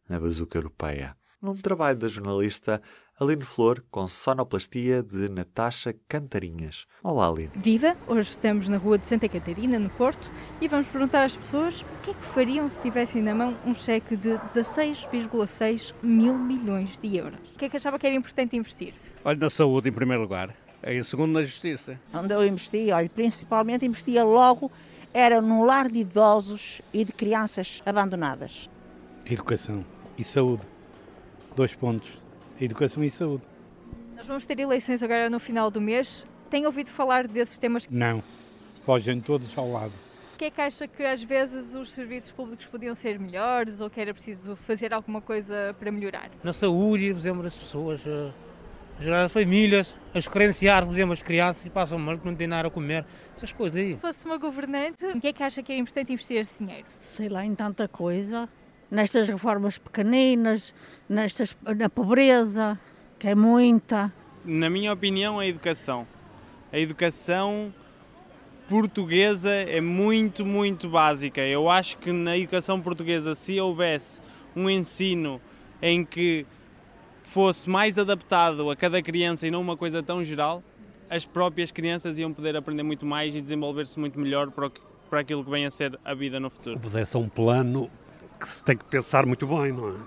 na 0.09 0.19
bazuca 0.19 0.59
europeia. 0.59 1.17
Num 1.40 1.57
trabalho 1.57 1.99
da 1.99 2.09
jornalista 2.09 2.83
Aline 3.20 3.44
Flor 3.44 3.84
com 3.90 4.08
sonoplastia 4.08 5.02
de 5.02 5.28
Natasha 5.28 5.94
Cantarinhas. 6.08 6.86
Olá, 7.04 7.28
Aline. 7.28 7.50
Viva! 7.54 7.94
Hoje 8.08 8.30
estamos 8.30 8.66
na 8.66 8.78
rua 8.78 8.96
de 8.96 9.06
Santa 9.06 9.28
Catarina, 9.28 9.78
no 9.78 9.90
Porto, 9.90 10.30
e 10.58 10.66
vamos 10.66 10.86
perguntar 10.86 11.24
às 11.24 11.36
pessoas 11.36 11.82
o 11.82 12.02
que 12.02 12.12
é 12.12 12.14
que 12.14 12.24
fariam 12.24 12.66
se 12.66 12.80
tivessem 12.80 13.20
na 13.20 13.34
mão 13.34 13.54
um 13.66 13.74
cheque 13.74 14.16
de 14.16 14.30
16,6 14.30 15.92
mil 16.02 16.38
milhões 16.38 16.98
de 16.98 17.14
euros. 17.14 17.50
O 17.50 17.58
que 17.58 17.66
é 17.66 17.68
que 17.68 17.76
achava 17.76 17.98
que 17.98 18.06
era 18.06 18.16
importante 18.16 18.56
investir? 18.56 18.94
Olha, 19.22 19.38
na 19.38 19.50
saúde, 19.50 19.90
em 19.90 19.92
primeiro 19.92 20.22
lugar. 20.22 20.56
Em 20.82 21.04
segundo, 21.04 21.32
na 21.32 21.42
justiça. 21.42 22.00
Onde 22.14 22.32
eu 22.32 22.46
investi, 22.46 22.90
olha, 22.90 23.10
principalmente 23.10 23.84
investia 23.84 24.24
logo, 24.24 24.72
era 25.12 25.42
no 25.42 25.62
lar 25.62 25.90
de 25.90 25.98
idosos 25.98 26.80
e 26.90 27.04
de 27.04 27.12
crianças 27.12 27.82
abandonadas. 27.84 28.70
Educação 29.26 29.84
e 30.16 30.24
saúde. 30.24 30.62
Dois 31.54 31.74
pontos 31.74 32.18
educação 32.64 33.02
e 33.02 33.11
saúde. 33.11 33.43
Nós 34.17 34.26
vamos 34.26 34.45
ter 34.45 34.59
eleições 34.61 35.02
agora 35.02 35.31
no 35.31 35.38
final 35.38 35.71
do 35.71 35.81
mês. 35.81 36.26
Tem 36.50 36.67
ouvido 36.67 36.90
falar 36.90 37.26
desses 37.26 37.57
temas? 37.57 37.88
Não, 37.88 38.23
fogem 38.85 39.21
todos 39.21 39.57
ao 39.57 39.71
lado. 39.71 39.93
O 40.35 40.38
que 40.38 40.47
é 40.47 40.50
que 40.50 40.61
acha 40.61 40.88
que 40.88 41.02
às 41.02 41.23
vezes 41.23 41.75
os 41.75 41.93
serviços 41.93 42.31
públicos 42.31 42.67
podiam 42.67 42.95
ser 42.95 43.19
melhores 43.19 43.81
ou 43.81 43.88
que 43.88 44.00
era 44.00 44.12
preciso 44.12 44.57
fazer 44.57 44.93
alguma 44.93 45.21
coisa 45.21 45.75
para 45.79 45.90
melhorar? 45.93 46.31
Na 46.43 46.52
saúde, 46.52 47.11
por 47.12 47.19
exemplo, 47.19 47.47
as 47.47 47.55
pessoas, 47.55 48.07
eh, 48.07 48.31
as 49.25 49.33
famílias, 49.33 49.95
as 50.14 50.29
credenciar, 50.29 50.85
por 50.85 50.93
exemplo, 50.93 51.12
as 51.12 51.23
crianças 51.23 51.71
passam 51.71 51.99
mal, 51.99 52.19
não 52.25 52.35
têm 52.35 52.47
nada 52.47 52.69
a 52.69 52.71
comer, 52.71 53.05
essas 53.37 53.52
coisas 53.52 53.81
aí. 53.81 53.95
Se 53.95 54.00
fosse 54.00 54.25
uma 54.25 54.38
governante, 54.38 55.05
em 55.07 55.21
que 55.21 55.29
é 55.29 55.33
que 55.33 55.43
acha 55.43 55.62
que 55.62 55.73
é 55.73 55.79
importante 55.79 56.12
investir 56.12 56.38
esse 56.38 56.62
dinheiro? 56.62 56.87
Sei 57.00 57.29
lá, 57.29 57.45
em 57.45 57.55
tanta 57.55 57.87
coisa 57.87 58.49
nestas 58.90 59.28
reformas 59.28 59.78
pequeninas, 59.78 60.75
nestas, 61.09 61.56
na 61.76 61.88
pobreza, 61.88 62.78
que 63.18 63.28
é 63.28 63.35
muita. 63.35 64.12
Na 64.44 64.68
minha 64.68 64.92
opinião, 64.92 65.38
a 65.38 65.47
educação. 65.47 66.06
A 66.73 66.78
educação 66.78 67.73
portuguesa 68.68 69.50
é 69.50 69.80
muito, 69.80 70.44
muito 70.44 70.88
básica. 70.88 71.40
Eu 71.40 71.68
acho 71.68 71.99
que 71.99 72.12
na 72.12 72.37
educação 72.37 72.80
portuguesa, 72.80 73.35
se 73.35 73.61
houvesse 73.61 74.20
um 74.54 74.70
ensino 74.70 75.40
em 75.82 76.04
que 76.04 76.47
fosse 77.23 77.68
mais 77.68 77.99
adaptado 77.99 78.70
a 78.70 78.76
cada 78.76 79.00
criança 79.02 79.47
e 79.47 79.50
não 79.50 79.61
uma 79.61 79.76
coisa 79.76 80.02
tão 80.02 80.23
geral, 80.23 80.62
as 81.09 81.26
próprias 81.26 81.70
crianças 81.70 82.18
iam 82.18 82.32
poder 82.32 82.56
aprender 82.56 82.82
muito 82.82 83.04
mais 83.04 83.35
e 83.35 83.40
desenvolver-se 83.40 83.99
muito 83.99 84.18
melhor 84.18 84.50
para, 84.50 84.70
para 85.09 85.20
aquilo 85.20 85.44
que 85.44 85.50
vem 85.50 85.66
a 85.66 85.70
ser 85.70 85.99
a 86.04 86.14
vida 86.14 86.38
no 86.38 86.49
futuro. 86.49 86.78
Pudesse 86.78 87.16
um 87.16 87.28
plano 87.28 87.90
que 88.40 88.49
se 88.49 88.64
tem 88.64 88.76
que 88.76 88.85
pensar 88.85 89.26
muito 89.26 89.47
bem, 89.47 89.73
não 89.73 89.90
é? 89.90 89.99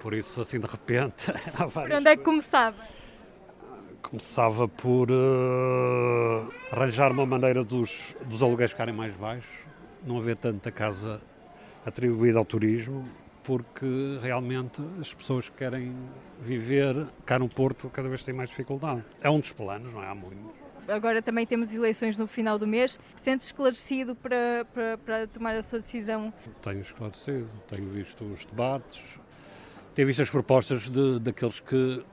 Por 0.00 0.14
isso, 0.14 0.40
assim, 0.40 0.60
de 0.60 0.66
repente. 0.66 1.32
Por 1.72 1.92
onde 1.92 2.08
é 2.08 2.16
que 2.16 2.22
começava? 2.22 2.76
Começava 4.02 4.68
por 4.68 5.10
uh, 5.10 6.52
arranjar 6.72 7.10
uma 7.10 7.26
maneira 7.26 7.64
dos, 7.64 7.92
dos 8.24 8.42
aluguéis 8.42 8.70
ficarem 8.70 8.94
mais 8.94 9.14
baixos, 9.14 9.50
não 10.06 10.18
haver 10.18 10.38
tanta 10.38 10.70
casa 10.70 11.20
atribuída 11.84 12.38
ao 12.38 12.44
turismo, 12.44 13.04
porque 13.42 14.18
realmente 14.22 14.80
as 15.00 15.12
pessoas 15.12 15.48
que 15.48 15.56
querem 15.56 15.94
viver 16.40 17.06
cá 17.26 17.38
no 17.38 17.48
Porto 17.48 17.90
cada 17.90 18.08
vez 18.08 18.24
têm 18.24 18.32
mais 18.32 18.48
dificuldade. 18.48 19.04
É 19.20 19.28
um 19.28 19.40
dos 19.40 19.52
planos, 19.52 19.92
não 19.92 20.02
é? 20.02 20.06
Há 20.06 20.14
muitos 20.14 20.67
agora 20.88 21.22
também 21.22 21.46
temos 21.46 21.74
eleições 21.74 22.18
no 22.18 22.26
final 22.26 22.58
do 22.58 22.66
mês. 22.66 22.98
Sentes 23.16 23.46
esclarecido 23.46 24.14
para, 24.14 24.66
para, 24.72 24.98
para 24.98 25.26
tomar 25.26 25.54
a 25.54 25.62
sua 25.62 25.78
decisão? 25.78 26.32
Tenho 26.62 26.80
esclarecido, 26.80 27.48
tenho 27.68 27.88
visto 27.90 28.24
os 28.24 28.44
debates, 28.44 29.20
tenho 29.94 30.06
visto 30.06 30.22
as 30.22 30.30
propostas 30.30 30.88
de, 30.88 31.18
daqueles 31.20 31.60
que, 31.60 32.04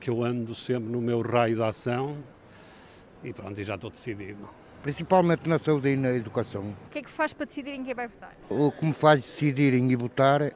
que 0.00 0.10
eu 0.10 0.22
ando 0.22 0.54
sempre 0.54 0.90
no 0.90 1.00
meu 1.00 1.20
raio 1.20 1.56
de 1.56 1.62
ação 1.62 2.16
e 3.22 3.32
pronto, 3.32 3.58
e 3.60 3.64
já 3.64 3.74
estou 3.74 3.90
decidido. 3.90 4.48
Principalmente 4.82 5.48
na 5.48 5.58
saúde 5.58 5.88
e 5.88 5.96
na 5.96 6.10
educação. 6.10 6.74
O 6.86 6.90
que 6.90 6.98
é 6.98 7.02
que 7.02 7.10
faz 7.10 7.32
para 7.32 7.46
decidir 7.46 7.70
em 7.70 7.84
quem 7.84 7.94
vai 7.94 8.06
votar? 8.06 8.36
O 8.50 8.70
que 8.70 8.84
me 8.84 8.92
faz 8.92 9.22
decidir 9.22 9.72
em 9.72 9.96
votar, 9.96 10.52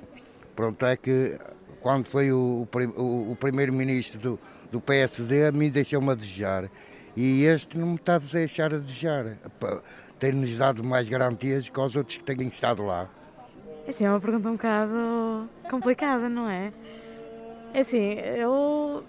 pronto, 0.54 0.84
é 0.84 0.96
que 0.96 1.38
quando 1.80 2.06
foi 2.06 2.30
o, 2.30 2.68
o, 2.96 3.32
o 3.32 3.36
primeiro-ministro 3.36 4.18
do, 4.18 4.40
do 4.70 4.80
PSD, 4.80 5.46
a 5.46 5.52
mim 5.52 5.70
deixou-me 5.70 6.10
a 6.10 6.14
desejar. 6.14 6.68
E 7.20 7.42
este 7.46 7.76
não 7.76 7.88
me 7.88 7.94
está 7.96 8.14
a 8.14 8.18
deixar 8.18 8.72
a 8.72 8.78
desejar. 8.78 9.36
Tem-nos 10.20 10.56
dado 10.56 10.84
mais 10.84 11.08
garantias 11.08 11.68
que 11.68 11.80
os 11.80 11.96
outros 11.96 12.16
que 12.16 12.22
têm 12.22 12.46
estado 12.46 12.84
lá. 12.84 13.08
É 13.84 13.90
assim, 13.90 14.04
é 14.04 14.10
uma 14.10 14.20
pergunta 14.20 14.48
um 14.48 14.52
bocado 14.52 15.48
complicada, 15.68 16.28
não 16.28 16.48
é? 16.48 16.72
É 17.74 17.80
assim, 17.80 18.12
eu 18.36 19.02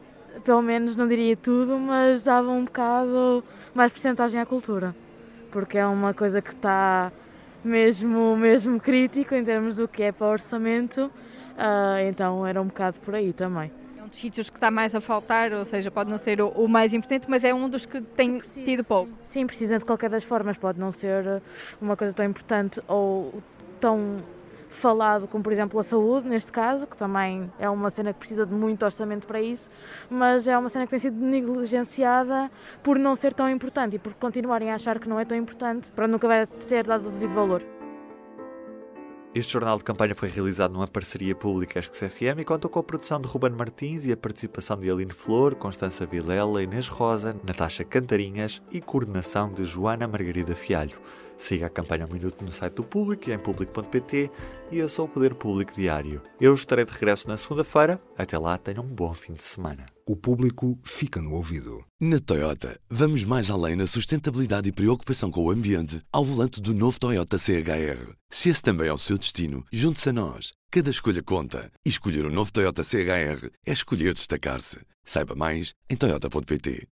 pelo 0.43 0.63
menos 0.63 0.95
não 0.95 1.07
diria 1.07 1.37
tudo, 1.37 1.77
mas 1.77 2.23
dava 2.23 2.49
um 2.49 2.65
bocado 2.65 3.43
mais 3.75 3.91
porcentagem 3.91 4.41
à 4.41 4.45
cultura. 4.45 4.95
Porque 5.51 5.77
é 5.77 5.85
uma 5.85 6.11
coisa 6.11 6.41
que 6.41 6.49
está 6.49 7.11
mesmo, 7.63 8.35
mesmo 8.35 8.79
crítico 8.79 9.35
em 9.35 9.43
termos 9.43 9.75
do 9.75 9.87
que 9.87 10.01
é 10.01 10.11
para 10.11 10.25
orçamento, 10.25 11.05
uh, 11.05 12.09
então 12.09 12.43
era 12.43 12.59
um 12.59 12.65
bocado 12.65 12.99
por 13.01 13.13
aí 13.13 13.33
também. 13.33 13.71
Dos 14.09 14.19
sítios 14.19 14.49
que 14.49 14.57
está 14.57 14.71
mais 14.71 14.95
a 14.95 15.01
faltar, 15.01 15.53
ou 15.53 15.63
seja, 15.63 15.91
pode 15.91 16.09
não 16.09 16.17
ser 16.17 16.41
o, 16.41 16.49
o 16.49 16.67
mais 16.67 16.93
importante, 16.93 17.29
mas 17.29 17.43
é 17.43 17.53
um 17.53 17.69
dos 17.69 17.85
que 17.85 18.01
tem 18.01 18.39
Precisa, 18.39 18.65
tido 18.65 18.83
pouco. 18.83 19.11
Sim, 19.23 19.45
precisa 19.45 19.77
de 19.77 19.85
qualquer 19.85 20.09
das 20.09 20.23
formas, 20.23 20.57
pode 20.57 20.79
não 20.79 20.91
ser 20.91 21.41
uma 21.81 21.95
coisa 21.95 22.13
tão 22.13 22.25
importante 22.25 22.81
ou 22.87 23.41
tão 23.79 24.17
falado 24.69 25.27
como, 25.27 25.43
por 25.43 25.51
exemplo, 25.51 25.79
a 25.79 25.83
saúde, 25.83 26.29
neste 26.29 26.51
caso, 26.51 26.85
que 26.87 26.95
também 26.95 27.51
é 27.59 27.69
uma 27.69 27.89
cena 27.89 28.13
que 28.13 28.19
precisa 28.19 28.45
de 28.45 28.53
muito 28.53 28.83
orçamento 28.83 29.25
para 29.25 29.41
isso, 29.41 29.69
mas 30.09 30.47
é 30.47 30.57
uma 30.57 30.69
cena 30.69 30.85
que 30.85 30.91
tem 30.91 30.99
sido 30.99 31.19
negligenciada 31.19 32.51
por 32.83 32.97
não 32.97 33.15
ser 33.15 33.33
tão 33.33 33.49
importante 33.49 33.95
e 33.95 33.99
por 33.99 34.13
continuarem 34.13 34.71
a 34.71 34.75
achar 34.75 34.99
que 34.99 35.09
não 35.09 35.19
é 35.19 35.25
tão 35.25 35.37
importante, 35.37 35.91
para 35.91 36.07
nunca 36.07 36.27
vai 36.27 36.45
ter 36.45 36.85
dado 36.85 37.07
o 37.07 37.11
devido 37.11 37.33
valor. 37.33 37.78
Este 39.33 39.53
jornal 39.53 39.77
de 39.77 39.83
campanha 39.83 40.15
foi 40.15 40.27
realizado 40.27 40.74
numa 40.74 40.88
parceria 40.88 41.36
pública 41.36 41.77
Esques 41.77 42.00
FM 42.00 42.39
e 42.39 42.43
contou 42.43 42.67
com 42.67 42.79
a 42.79 42.83
produção 42.83 43.21
de 43.21 43.27
Ruben 43.27 43.51
Martins 43.51 44.07
e 44.07 44.12
a 44.12 44.17
participação 44.17 44.75
de 44.75 44.89
Aline 44.89 45.13
Flor, 45.13 45.53
Constança 45.53 46.03
Vilela, 46.03 46.63
Inês 46.63 46.88
Rosa, 46.88 47.39
Natasha 47.43 47.83
Cantarinhas 47.83 48.59
e 48.71 48.81
coordenação 48.81 49.53
de 49.53 49.65
Joana 49.65 50.07
Margarida 50.07 50.55
Fialho. 50.55 51.00
Siga 51.39 51.67
a 51.67 51.69
campanha 51.69 52.05
um 52.05 52.13
minuto 52.13 52.43
no 52.43 52.51
site 52.51 52.74
do 52.74 52.84
Público 52.84 53.31
em 53.31 53.39
público.pt 53.39 54.29
e 54.74 54.77
eu 54.77 54.89
sou 54.89 55.05
o 55.05 55.08
Poder 55.08 55.34
Público 55.34 55.74
Diário. 55.74 56.22
Eu 56.39 56.53
estarei 56.53 56.84
de 56.84 56.91
regresso 56.91 57.29
na 57.29 57.38
segunda-feira. 57.38 58.00
Até 58.17 58.38
lá, 58.38 58.58
tenham 58.58 58.84
um 58.84 58.88
bom 58.88 59.13
fim 59.13 59.34
de 59.34 59.41
semana. 59.41 59.86
O 60.05 60.17
público 60.17 60.77
fica 60.84 61.22
no 61.22 61.34
ouvido. 61.34 61.81
Na 61.98 62.19
Toyota, 62.19 62.77
vamos 62.89 63.24
mais 63.24 63.50
além 63.50 63.77
na 63.77 63.88
sustentabilidade 63.88 64.67
e 64.67 64.74
preocupação 64.74 65.31
com 65.31 65.46
o 65.46 65.50
ambiente 65.50 66.01
ao 66.12 66.25
volante 66.25 66.60
do 66.60 66.74
novo 66.74 67.00
Toyota 67.00 67.38
CHR. 67.38 68.13
Se 68.29 68.50
esse 68.50 68.62
também 68.62 68.89
é 68.89 68.93
o 68.93 68.98
seu 68.98 69.17
destino, 69.17 69.63
junte-se 69.72 70.10
a 70.10 70.13
nós. 70.13 70.51
Cada 70.69 70.89
escolha 70.89 71.24
conta. 71.24 71.72
E 71.86 71.89
escolher 71.89 72.25
o 72.25 72.27
um 72.27 72.34
novo 72.34 72.51
Toyota 72.51 72.84
CHR 72.84 73.50
é 73.65 73.72
escolher 73.72 74.13
destacar-se. 74.13 74.79
Saiba 75.05 75.34
mais 75.36 75.74
em 75.89 75.96
Toyota.pt. 75.96 76.86